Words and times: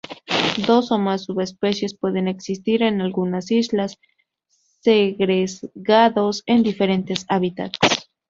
Dos 0.65 0.89
o 0.91 0.97
más 0.97 1.25
subespecies 1.25 1.93
pueden 1.95 2.27
existir 2.27 2.81
en 2.81 3.01
algunas 3.01 3.51
islas, 3.51 3.99
segregados 4.81 6.41
en 6.47 6.63
diferentes 6.63 7.23
hábitats. 7.29 7.77